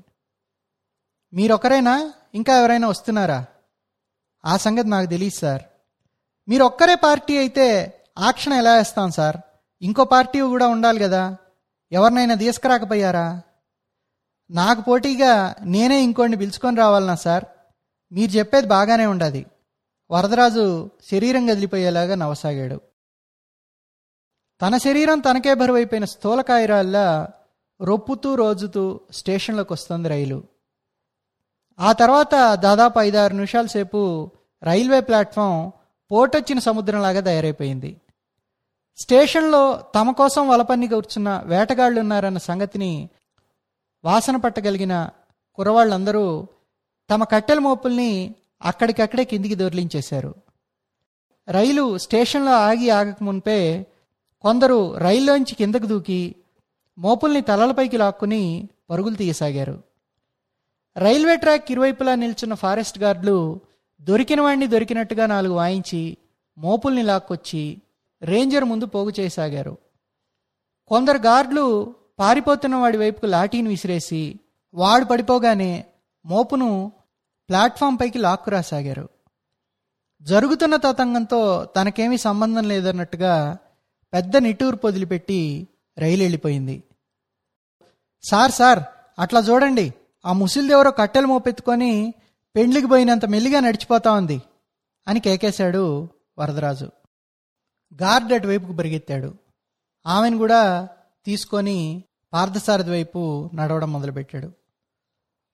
మీరొక్కరేనా 1.34 2.12
ఇంకా 2.34 2.58
ఎవరైనా 2.58 2.88
వస్తున్నారా? 2.88 3.44
ఆ 4.44 4.56
సంగతి 4.56 4.88
నాకు 4.88 5.06
తెలియదు 5.06 5.38
సార్. 5.38 5.62
మీరు 6.48 6.64
ఒక్కరే 6.64 6.94
పార్టీ 6.94 7.38
అయితే 7.38 7.98
ఆక్షన్ 8.18 8.52
ఎలా 8.52 8.74
వేస్తాం 8.74 9.10
సార్? 9.10 9.36
ఇంకో 9.82 10.04
పార్టీ 10.04 10.40
కూడా 10.40 10.66
ఉండాలి 10.66 10.98
కదా. 10.98 11.36
ఎవరినైనా 11.92 12.34
తీసుకురాకపోయారా? 12.34 13.42
నాకు 14.50 14.80
పోటీగా 14.80 15.54
నేనే 15.62 16.02
ఇంకోడిని 16.02 16.36
పిలుచుకొని 16.36 16.76
రావాలనా 16.76 17.14
సార్? 17.14 17.44
మీరు 18.12 18.30
చెప్పేది 18.30 18.66
బాగానే 18.66 19.06
ఉండదు. 19.06 19.42
వరదరాజు 20.10 20.90
శరీరం 21.10 21.46
కదిలిపోయేలాగా 21.46 22.14
నవసాగాడు. 22.14 22.80
తన 24.62 24.76
శరీరం 24.76 25.19
తనకే 25.19 25.54
బరువైపోయిన 25.54 26.04
స్థూలకాయరాల్లా 26.04 27.28
రొప్పుతూ 27.83 28.35
రోజుతూ 28.35 29.00
స్టేషన్లోకి 29.12 29.73
వస్తుంది 29.73 30.09
రైలు. 30.09 30.42
ఆ 31.81 31.92
తర్వాత 31.92 32.54
దాదాపు 32.54 32.99
ఐదారు 32.99 33.33
నిమిషాల 33.33 33.66
సేపు 33.66 34.31
రైల్వే 34.62 35.00
ప్లాట్ఫామ్ 35.00 35.71
పోటొచ్చిన 36.12 36.59
సముద్రంలాగా 36.59 37.21
తయారైపోయింది. 37.21 38.00
స్టేషన్లో 38.97 39.85
తమ 39.95 40.11
కోసం 40.11 40.49
వలపన్ని 40.49 40.88
కూర్చున్న 40.88 41.42
వేటగాళ్ళు 41.47 42.00
ఉన్నారన్న 42.00 42.38
సంగతిని 42.38 43.09
వాసన 44.04 44.37
పట్టగలిగిన 44.37 45.09
కురవాళ్ళందరూ 45.54 46.47
తమ 47.11 47.25
కట్టెల 47.25 47.59
మోపుల్ని 47.59 48.35
అక్కడికక్కడే 48.62 49.25
కిందికి 49.25 49.54
దొర్లించేశారు. 49.54 50.35
రైలు 51.49 51.99
స్టేషన్లో 51.99 52.52
ఆగి 52.52 52.90
ఆగక 52.90 53.16
మునిపే 53.23 53.87
కొందరు 54.42 54.96
రైల్లోంచి 54.96 55.54
కిందకు 55.54 55.87
దూకి 55.87 56.34
మోపుల్ని 56.99 57.40
తలలపైకి 57.40 57.96
లాక్కుని 57.96 58.68
పరుగులు 58.90 59.14
తీయసాగారు. 59.14 59.82
రైల్వే 60.96 61.37
ట్రాక్ 61.37 61.72
ఇరువైపులా 61.72 62.14
నిల్చున్న 62.14 62.54
ఫారెస్ట్ 62.54 62.99
గార్డులు 62.99 63.61
దొరికిన 64.02 64.40
వాడిని 64.40 64.66
దొరికినట్టుగా 64.66 65.26
నాలుగు 65.26 65.54
వాయించి 65.54 66.16
మోపుల్ని 66.58 67.02
లాక్కొచ్చి 67.02 67.82
రేంజర్ 68.22 68.64
ముందు 68.64 68.87
పోగు 68.87 69.12
చేయసాగారు. 69.20 69.78
కొందరు 70.88 71.18
గార్డులు 71.18 71.94
పారిపోతున్న 72.18 72.76
వాడి 72.76 72.99
వైపుకు 72.99 73.26
లాఠీని 73.26 73.68
విసిరేసి 73.68 74.40
వాడు 74.75 75.04
పడిపోగానే 75.04 75.84
మోపును 76.26 76.92
ప్లాట్ఫామ్ 77.49 77.99
పైకి 78.00 78.18
లాక్కురాసాగారు 78.18 79.08
జరుగుతున్న 80.22 80.76
తతంగంతో 80.76 81.64
తనకేమీ 81.76 82.16
సంబంధం 82.16 82.68
లేదన్నట్టుగా 82.68 83.58
పెద్ద 84.12 84.37
నిట్టూర్పు 84.37 84.87
వదిలిపెట్టి 84.87 85.69
రైలు 85.99 86.23
వెళ్ళిపోయింది 86.23 86.83
సార్ 88.23 88.52
సార్ 88.52 88.81
అట్లా 89.19 89.40
చూడండి. 89.40 89.95
ఆ 90.26 90.33
ముసిల్దెవరో 90.33 90.90
కట్టెలు 90.90 91.26
మోపెత్తుకొని 91.26 92.14
పెండ్లికి 92.57 92.87
పోయినంత 92.87 93.25
మెల్లిగా 93.25 93.61
నడిచిపోతా 93.61 94.12
ఉంది 94.12 94.42
అని 95.09 95.21
కేకేశాడు 95.21 96.09
వరదరాజు. 96.38 96.90
గార్డ్ 98.02 98.33
అటువైపుకు 98.33 98.73
పరిగెత్తాడు. 98.73 99.35
ఆమెను 100.07 100.38
కూడా 100.38 100.88
తీసుకొని 101.25 102.04
పార్థసారథి 102.33 102.90
వైపు 102.90 103.50
నడవడం 103.54 103.92
మొదలుపెట్టాడు. 103.92 104.52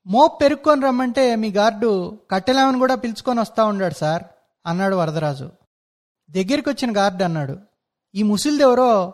మోప్ 0.07 0.41
పెరుక్కొని 0.41 0.81
రమ్మంటే 0.81 1.35
మీ 1.35 1.51
గార్డు 1.51 2.19
కట్టెలామని 2.31 2.79
కూడా 2.79 2.95
పిలుచుకొని 2.95 3.39
వస్తా 3.39 3.63
ఉన్నాడు 3.63 3.93
సార్ 3.93 4.23
అన్నాడు 4.65 4.95
వరదరాజు. 4.95 5.51
దగ్గరికి 6.31 6.69
వచ్చిన 6.69 6.97
గార్డు 6.97 7.23
అన్నాడు. 7.23 7.68
ఈ 8.15 8.23
ముసిల్దెవరో 8.23 9.13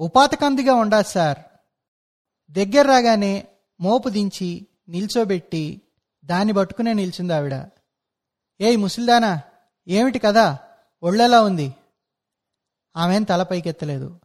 ఉపాతకందిగా 0.00 0.74
ఉండాలి 0.74 1.04
సార్. 1.04 1.38
దగ్గర 2.50 2.86
రాగానే 2.86 3.48
మోపు 3.80 4.08
దించి 4.08 4.66
నిల్చోబెట్టి 4.88 5.82
దాన్ని 6.24 6.54
పట్టుకునే 6.54 6.92
నిల్చుంది 6.92 7.34
ఆవిడ. 7.34 7.54
ఏయ్ 8.60 8.78
ముసిల్దానా 8.78 9.40
ఏమిటి 9.88 10.18
కదా 10.18 10.58
ఒళ్ళెలా 11.02 11.42
ఉంది? 11.42 11.74
ఆమెను 12.96 13.24
తల 13.24 13.42
పైకెత్తలేదు. 13.42 14.20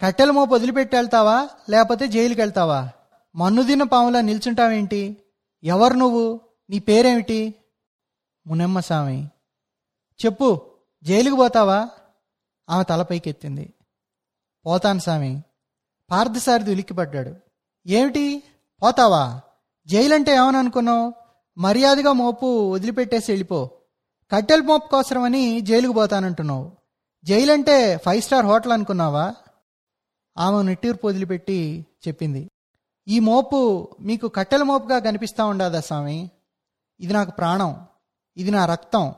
కట్టెల 0.00 0.30
మోపు 0.30 0.54
వదిలిపెట్టి 0.54 0.96
వెళ్తావా? 0.96 1.48
లేకపోతే 1.70 2.08
జైలుకి 2.08 2.40
వెళ్తావా? 2.40 2.90
మన్నుదిన 3.36 3.82
పాములా 3.82 4.20
నిల్చుంటావేంటి? 4.20 5.16
ఎవరు 5.62 5.94
నువ్వు? 5.94 6.40
నీ 6.70 6.78
పేరేమిటి? 6.78 7.54
మునమ్మ 8.46 8.80
స్వామి. 8.80 9.30
చెప్పు 10.24 10.76
జైలుకు 11.02 11.36
పోతావా? 11.36 11.88
ఆమె 12.70 12.84
తలపైకెత్తింది 12.84 13.74
పోతాను 14.66 14.98
స్వామి 14.98 15.42
పార్థసారథి 16.10 16.70
ఉలిక్కిపడ్డాడు. 16.70 17.34
ఏమిటి? 17.86 18.42
పోతావా? 18.82 19.40
జైలంటే 19.86 20.34
ఏమననుకున్నావు? 20.34 21.12
మర్యాదగా 21.58 22.12
మోపు 22.12 22.72
వదిలిపెట్టేసి 22.72 23.32
వెళ్ళిపో. 23.32 23.70
కట్టెల 24.30 24.60
మోపు 24.60 24.88
కోసమని 24.88 25.60
జైలుకు 25.60 25.92
పోతానంటున్నావు. 25.92 26.72
జైలంటే 27.24 27.96
ఫైవ్ 27.96 28.22
స్టార్ 28.22 28.46
హోటల్ 28.46 28.72
అనుకున్నావా? 28.72 29.34
ఆమె 30.38 30.62
నిట్టూర్పు 30.62 31.06
వదిలిపెట్టి 31.06 31.86
చెప్పింది. 32.08 32.50
ఈ 33.08 33.18
మోపు 33.18 33.88
మీకు 34.00 34.28
కట్టెల 34.28 34.62
మోపుగా 34.62 34.98
కనిపిస్తా 34.98 35.44
ఉండదా 35.44 35.80
స్వామి 35.80 36.30
ఇది 37.00 37.12
నాకు 37.12 37.30
ప్రాణం. 37.30 37.86
ఇది 38.36 38.50
నా 38.50 38.66
రక్తం. 38.66 39.14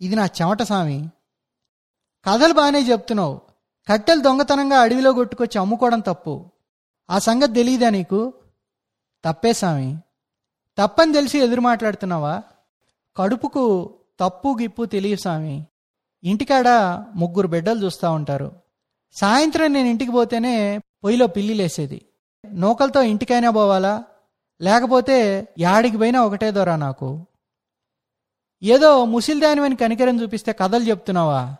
ఇది 0.00 0.16
నా 0.16 0.26
చెమట 0.26 0.62
స్వామి 0.62 1.10
కథలు 2.24 2.52
బాగానే 2.52 2.80
చెప్తున్నావు. 2.80 3.40
కట్టెలు 3.88 4.20
దొంగతనంగా 4.20 4.80
అడవిలో 4.80 5.12
కొట్టుకొచ్చి 5.12 5.60
అమ్ముకోవడం 5.60 6.00
తప్పు. 6.00 6.50
ఆ 7.10 7.18
సంగతి 7.18 7.52
తెలియదా 7.52 7.88
నీకు? 7.88 8.34
తప్పే 9.24 9.52
స్వామి. 9.52 9.98
తప్పని 10.78 11.12
తెలిసి 11.12 11.38
ఎదురు 11.38 11.60
మాట్లాడుతున్నావా? 11.60 12.42
కడుపుకు 13.16 13.94
తప్పు 14.20 14.58
గిప్పు 14.60 14.84
తెలియదు 14.84 15.20
స్వామి. 15.20 15.66
ఇంటికాడ 16.24 16.68
ముగ్గురు 17.14 17.48
బిడ్డలు 17.48 17.84
చూస్తూ 17.84 18.12
ఉంటారు. 18.12 18.52
సాయంత్రం 19.12 19.72
నేను 19.72 19.88
ఇంటికి 19.88 20.12
పోతేనే 20.12 20.78
పొయ్యిలో 20.78 21.26
పిల్లిలేసేది 21.26 22.06
నూకలతో 22.52 23.02
ఇంటికైనా 23.02 23.50
పోవాలా? 23.50 24.04
లేకపోతే 24.60 25.48
యాడికి 25.58 25.96
పోయినా 25.96 26.24
ఒకటే 26.24 26.50
దొరా 26.50 26.76
నాకు. 26.76 27.26
ఏదో 28.62 29.04
ముసిల్దానివని 29.04 29.76
కనికరం 29.76 30.22
చూపిస్తే 30.22 30.52
కథలు 30.52 30.84
చెప్తున్నావా? 30.84 31.56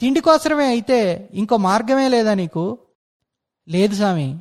తిండి 0.00 0.20
కోసమే 0.20 0.66
అయితే 0.66 1.28
ఇంకో 1.32 1.56
మార్గమే 1.56 2.08
లేదా 2.08 2.34
నీకు? 2.34 2.78
లేదు 3.68 3.94
స్వామి 3.94 4.38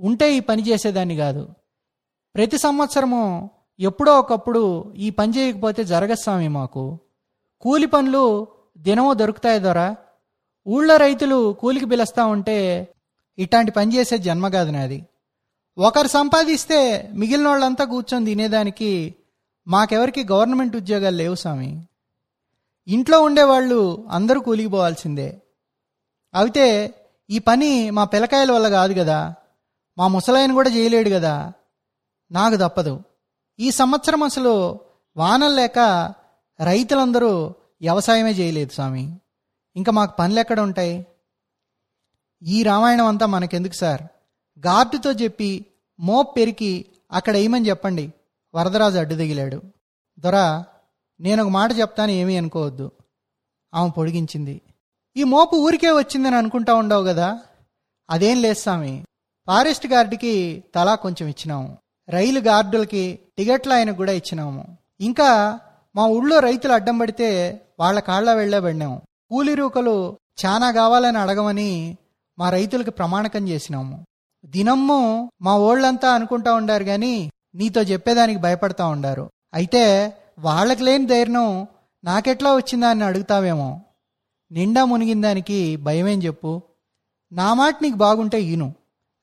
ఉంటే 0.00 0.36
ఈ 0.36 0.40
పని 0.40 0.62
చేసేదాన్ని 0.62 1.16
కాదు. 1.16 1.48
ప్రతి 2.34 2.58
సంవత్సరము 2.58 3.50
ఎప్పుడో 3.80 4.18
ఒకప్పుడు 4.18 4.94
ఈ 4.96 5.10
పని 5.10 5.36
చేయకపోతే 5.36 5.84
జరగదు 5.84 6.14
స్వామి 6.14 6.48
మాకు. 6.48 6.98
కూలి 7.60 7.86
పనులు 7.86 8.46
దినమో 8.78 9.14
దొరుకుతాయి 9.14 9.60
దొరా 9.60 9.96
ఊళ్ళో 10.68 10.96
రైతులు 10.96 11.52
కూలికి 11.52 11.86
పిలుస్తా 11.86 12.24
ఉంటే 12.26 12.88
ఇట్లాంటి 13.38 13.72
పని 13.72 13.94
చేసే 13.94 14.18
జన్మ 14.18 14.48
కాదు 14.48 14.70
నాది. 14.70 15.06
ఒకరు 15.78 16.06
సంపాదిస్తే 16.06 17.10
మిగిలిన 17.14 17.48
వాళ్ళంతా 17.48 17.84
కూర్చొని 17.84 18.24
తినేదానికి 18.24 19.14
మాకెవరికి 19.68 20.24
గవర్నమెంట్ 20.24 20.76
ఉద్యోగాలు 20.76 21.16
లేవు 21.16 21.34
స్వామి. 21.34 21.86
ఇంట్లో 22.88 23.20
ఉండేవాళ్ళు 23.20 24.06
అందరూ 24.10 24.40
కూలిగిపోవాల్సిందే. 24.40 25.42
అయితే 26.34 26.94
ఈ 27.30 27.38
పని 27.38 27.90
మా 27.90 28.04
పిల్లకాయల 28.04 28.52
వల్ల 28.52 28.68
కాదు 28.68 28.94
కదా. 28.98 29.34
మా 29.98 30.08
ముసలాయన 30.08 30.52
కూడా 30.52 30.70
చేయలేడు 30.70 31.10
కదా. 31.10 31.52
నాకు 32.30 32.56
తప్పదు. 32.56 33.00
ఈ 33.58 33.70
సంవత్సరం 33.70 34.22
అసలు 34.22 34.80
వానలు 35.16 35.54
లేక 35.54 35.78
రైతులందరూ 36.64 37.54
వ్యవసాయమే 37.80 38.30
చేయలేదు 38.30 38.72
స్వామి. 38.72 39.20
ఇంకా 39.76 39.92
మాకు 39.92 40.16
పనులు 40.16 40.40
ఎక్కడ 40.40 40.60
ఉంటాయి? 40.60 41.06
ఈ 42.42 42.62
రామాయణం 42.62 43.06
అంతా 43.06 43.26
మనకెందుకు 43.26 43.72
సార్? 43.72 44.02
గార్డుతో 44.66 45.12
చెప్పి 45.12 45.66
మోప్ 46.00 46.36
పెరికి 46.36 46.86
అక్కడ 47.12 47.34
వేయమని 47.34 47.68
చెప్పండి. 47.68 48.12
వరదరాజు 48.54 48.98
అడ్డు 48.98 49.14
దిగిలాడు 49.14 49.62
దొరా 50.18 50.64
నేను 51.20 51.42
ఒక 51.44 51.48
మాట 51.48 51.70
చెప్తాను 51.78 52.10
ఏమీ 52.10 52.36
అనుకోవద్దు. 52.36 52.90
ఆమె 53.74 53.90
పొడిగించింది. 53.90 54.60
ఈ 55.16 55.24
మోపు 55.24 55.56
ఊరికే 55.56 55.90
వచ్చిందని 55.90 56.36
అనుకుంటా 56.36 56.74
ఉండవు 56.74 57.04
కదా? 57.04 57.40
అదేం 58.10 58.42
లేదు 58.42 58.58
స్వామి. 58.58 59.04
ఫారెస్ట్ 59.46 59.86
గార్డుకి 59.86 60.64
తలా 60.74 60.94
కొంచెం 60.94 61.28
ఇచ్చినాము. 61.28 61.78
రైలు 62.08 62.40
గార్డులకి 62.40 63.18
టికెట్లు 63.38 63.72
ఆయనకు 63.72 63.96
కూడా 63.96 64.12
ఇచ్చినాము. 64.12 64.78
ఇంకా 65.00 65.60
మా 65.96 66.06
ఊళ్ళో 66.06 66.38
రైతులు 66.38 66.72
అడ్డం 66.72 66.98
పడితే 66.98 67.60
వాళ్ళ 67.80 68.00
కాళ్ళ 68.00 68.32
వెళ్ళబడినాము 68.32 69.02
కూలి 69.30 69.54
రూకలు 69.54 70.16
చాలా 70.46 70.70
కావాలని 70.70 71.18
అడగమని 71.18 71.96
మా 72.38 72.50
రైతులకి 72.50 72.90
ప్రమాణకం 72.90 73.48
చేసినాము. 73.48 74.04
దినమ్ము 74.46 75.30
మా 75.40 75.58
ఓళ్ళంతా 75.58 76.10
అనుకుంటా 76.10 76.54
ఉండారు 76.54 76.82
గాని 76.82 77.30
నీతో 77.54 77.82
చెప్పేదానికి 77.82 78.40
భయపడతా 78.40 78.86
ఉండారు. 78.86 79.30
అయితే 79.54 80.12
వాళ్ళకి 80.38 80.82
లేని 80.82 81.06
ధైర్యం 81.06 81.66
నాకెట్లా 82.04 82.54
వచ్చిందా 82.54 82.88
అని 82.88 83.04
అడుగుతావేమో. 83.04 83.80
నిండా 84.52 84.84
మునిగిన 84.84 85.22
దానికి 85.22 85.76
భయమేం 85.76 86.22
చెప్పు. 86.22 86.62
నా 87.32 87.54
మాట 87.54 87.76
నీకు 87.82 87.96
బాగుంటే 87.96 88.42
ఈను. 88.42 88.74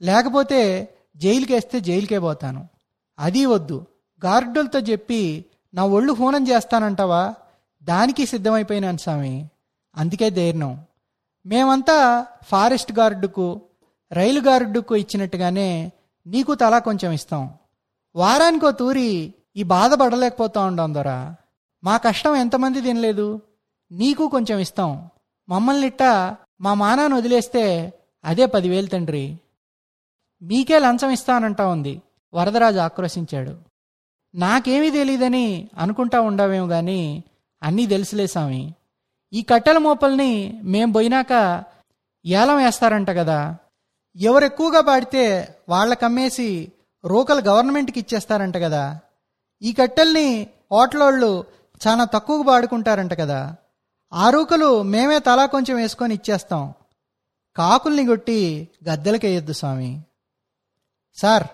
లేకపోతే 0.02 0.90
జైలుకేస్తే 1.16 1.80
జైలుకే 1.80 2.20
పోతాను. 2.20 2.68
అది 3.20 3.46
వద్దు. 3.46 3.86
గార్డులతో 4.26 4.80
చెప్పి 4.80 5.46
నా 5.74 5.86
ఒళ్ళు 5.86 6.14
హూనం 6.14 6.48
చేస్తానంటావా? 6.48 7.34
దానికి 7.84 8.26
సిద్ధమైపోయినాను 8.26 8.98
స్వామి. 8.98 9.50
అందుకే 9.96 10.30
ధైర్యం. 10.30 10.80
మేమంతా 11.46 12.26
ఫారెస్ట్ 12.44 13.00
గార్డుకు 13.00 13.62
రైలు 14.12 14.42
గార్డుకు 14.42 14.96
ఇచ్చినట్టుగానే 14.96 15.92
నీకు 16.28 16.56
తలా 16.56 16.80
కొంచెం 16.80 17.12
ఇస్తాం. 17.12 17.50
వారానికో 18.16 18.72
తూరి 18.72 19.34
ఈ 19.56 19.64
బాధ 19.64 19.94
పడలేకపోతా 19.94 20.62
ఉండం 20.62 20.94
ద్వారా 20.94 21.36
మా 21.84 21.98
కష్టం 21.98 22.36
ఎంతమంది 22.36 22.82
తినలేదు? 22.82 23.42
నీకు 23.92 24.28
కొంచెం 24.28 24.60
ఇస్తాం. 24.60 25.10
మమ్మల్ని 25.50 25.88
ఇట్ట 25.88 26.04
మా 26.62 26.74
మానాన్ని 26.74 27.18
వదిలేస్తే 27.18 27.94
అదే 28.26 28.46
పదివేలు 28.46 28.88
తండ్రి. 28.88 29.38
మీకే 30.42 30.80
లంచం 30.80 31.10
ఇస్తానంటా 31.10 31.68
ఉంది. 31.68 32.02
వరదరాజు 32.34 32.78
ఆక్రోశించాడు. 32.78 33.58
నాకేమీ 34.36 34.92
తెలియదని 34.92 35.70
అనుకుంటా 35.78 36.22
ఉండవేమో 36.22 36.68
కానీ 36.68 37.24
అన్నీ 37.64 37.88
తెలుసులే 37.88 38.28
స్వామి 38.28 38.74
ఈ 39.34 39.42
కట్టెల 39.42 39.78
మోపల్ని 39.78 40.62
మేం 40.64 40.92
పోయినాక 40.92 41.64
ఏలం 42.26 42.58
వేస్తారంట 42.58 43.10
కదా. 43.10 43.56
ఎవరెక్కువగా 44.16 44.82
పాడితే 44.82 45.56
వాళ్ళకమ్మేసి 45.70 46.72
రోకలు 47.06 47.42
గవర్నమెంట్కి 47.42 48.00
ఇచ్చేస్తారంట 48.00 48.58
కదా. 48.58 49.00
ఈ 49.64 49.74
కట్టెల్ని 49.74 50.48
హోటలోళ్ళు 50.72 51.46
చాలా 51.88 52.04
తక్కువగా 52.06 52.44
పాడుకుంటారంట 52.44 53.14
కదా. 53.14 53.56
ఆ 54.14 54.30
మేమే 54.84 55.20
తలా 55.20 55.46
కొంచెం 55.46 55.78
వేసుకొని 55.78 56.14
ఇచ్చేస్తాం. 56.14 56.74
కాకుల్ని 57.56 58.06
కొట్టి 58.06 58.68
గద్దెలకేయొద్దు 58.90 59.54
స్వామి. 59.54 60.02
సార్ 61.16 61.48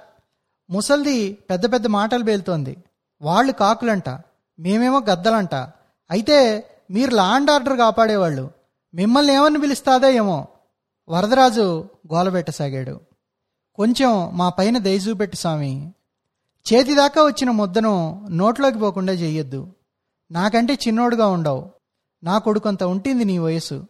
ముసల్ది 0.70 1.34
పెద్ద 1.34 1.74
పెద్ద 1.74 1.88
మాటలు 1.88 2.24
బేలుతోంది 2.24 2.78
వాళ్ళు 3.22 3.54
కాకులంట 3.54 4.10
మేమేమో 4.60 5.00
గద్దలంట. 5.00 5.56
అయితే 6.12 6.70
మీరు 6.92 7.16
లాండ్ 7.16 7.52
ఆర్డర్ 7.52 7.78
కాపాడేవాళ్ళు. 7.78 8.52
మిమ్మల్ని 8.94 9.34
ఏమని 9.34 9.62
పిలుస్తాదో 9.62 10.10
ఏమో. 10.10 10.48
వరదరాజు 11.10 11.90
గోలబెట్టసాగాడు 12.14 13.02
కొంచెం 13.76 14.38
మా 14.38 14.50
పైన 14.50 14.78
దయ 14.78 14.96
చూపెట్టు 14.96 15.36
స్వామి. 15.36 15.94
చేతిదాకా 16.74 17.24
వచ్చిన 17.24 17.52
ముద్దను 17.52 18.28
నోట్లోకి 18.32 18.80
పోకుండా 18.80 19.14
చెయ్యొద్దు. 19.14 19.74
నాకంటే 20.32 20.74
చిన్నోడుగా 20.74 21.28
ఉండవు. 21.28 21.72
నా 22.24 22.38
కొడుకంత 22.38 22.84
ఉంటుంది 22.84 23.26
నీ 23.26 23.38
వయసు 23.38 23.88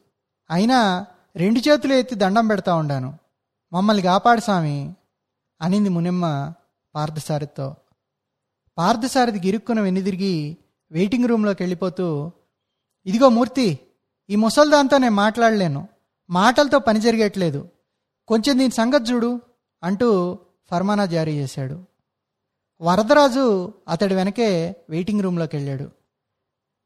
అయినా 0.50 1.06
రెండు 1.36 1.60
చేతులు 1.60 1.94
ఎత్తి 1.94 2.16
దండం 2.16 2.48
పెడతా 2.48 2.76
ఉండాను. 2.76 3.18
మమ్మల్ని 3.74 4.04
కాపాడు 4.04 4.42
స్వామి 4.42 4.96
అనింది 5.62 5.90
మునిమ్మ 5.90 6.54
పార్థసారథితో. 6.96 7.76
పార్థసారథి 8.78 9.40
గిరుక్కున 9.40 9.82
వెనుదిరిగి 9.82 10.58
వెయిటింగ్ 10.92 11.26
రూమ్లోకి 11.26 11.64
వెళ్ళిపోతూ 11.64 12.32
ఇదిగో 13.06 13.30
మూర్తి 13.30 13.80
ఈ 14.30 14.36
ముసల్దాంతో 14.36 14.98
నేను 14.98 15.16
మాట్లాడలేను. 15.16 15.88
మాటలతో 16.30 16.80
పని 16.80 17.00
జరిగేట్లేదు. 17.00 17.70
కొంచెం 18.28 18.60
దీని 18.60 18.72
సంగతి 18.72 19.12
చూడు 19.12 19.42
అంటూ 19.84 20.40
ఫర్మానా 20.72 21.06
జారీ 21.06 21.34
చేశాడు. 21.38 21.89
వరదరాజు 22.82 23.74
అతడి 23.88 24.16
వెనకే 24.16 24.76
వెయిటింగ్ 24.90 25.22
రూమ్లోకి 25.22 25.58
వెళ్ళాడు. 25.58 25.92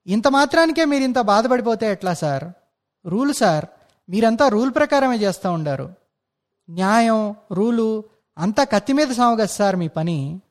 ఇంత 0.07 0.27
మాత్రానికే 0.27 0.85
మీరు 0.85 1.03
ఇంత 1.03 1.19
బాధపడిపోతే 1.19 1.91
ఎట్లా 1.91 2.13
సార్? 2.13 2.43
రూల్ 3.07 3.33
సార్ 3.33 3.65
మీరంతా 4.09 4.47
రూల్ 4.47 4.71
ప్రకారమే 4.75 5.15
చేస్తూ 5.15 5.51
ఉండారు. 5.51 5.93
న్యాయం 6.69 7.35
రూలు 7.51 8.03
అంతా 8.37 8.63
కత్తి 8.63 8.93
మీద 8.93 9.07
సామగదు 9.07 9.45
సార్ 9.45 9.75
మీ 9.75 9.87
పని. 9.87 10.41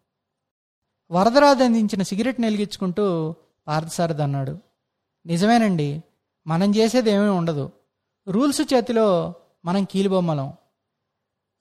వరదరాజు 1.10 1.64
అందించిన 1.64 2.02
సిగరెట్ 2.02 2.40
నిలిగించుకుంటూ 2.40 3.34
పార్థసారథి 3.66 4.22
అన్నాడు. 4.22 4.58
నిజమేనండి 5.26 6.02
మనం 6.46 6.74
చేసేది 6.74 7.10
ఏమీ 7.10 7.28
ఉండదు. 7.28 7.72
రూల్స్ 8.28 8.74
చేతిలో 8.74 9.34
మనం 9.64 9.84
కీలుబొమ్మలం. 9.84 10.52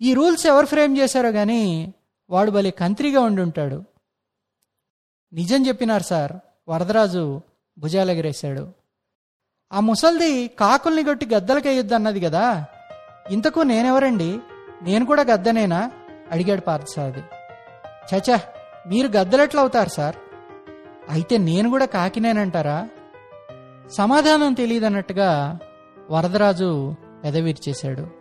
ఈ 0.02 0.14
రూల్స్ 0.14 0.46
ఎవరు 0.46 0.66
ఫ్రేమ్ 0.66 0.98
చేశారో 0.98 1.32
కానీ 1.32 1.94
వాడు 2.32 2.52
భలే 2.52 2.72
కంత్రిగా 2.72 3.22
ఉండి 3.22 3.42
ఉంటాడు. 3.42 3.84
నిజం 5.34 5.68
చెప్పినారు 5.68 6.04
సార్. 6.04 6.32
వరదరాజు 6.68 7.42
భుజాలెగరేశాడు. 7.78 8.74
ఆ 9.74 9.80
ముసల్ది 9.80 10.48
కాకుల్ని 10.48 11.04
కొట్టి 11.04 11.26
గద్దలకేయొద్దు 11.26 11.96
అన్నది 11.96 12.20
కదా. 12.20 12.66
ఇంతకు 13.32 13.60
నేనెవరండి? 13.60 14.40
నేను 14.82 15.06
కూడా 15.06 15.24
గద్దనేనా? 15.24 15.92
అడిగాడు 16.32 16.62
పార్థసారథి. 16.62 17.22
చచా 18.16 18.40
మీరు 18.88 19.08
గద్దలెట్లవుతారు 19.08 19.90
సార్? 19.90 20.16
అయితే 21.10 21.38
నేను 21.38 21.70
కూడా 21.70 21.86
కాకినేనంటారా? 21.86 22.90
సమాధానం 23.90 24.54
తెలియదన్నట్టుగా 24.54 25.60
వరదరాజు 26.10 26.96
పెదవిర్చేశాడు 27.24 28.21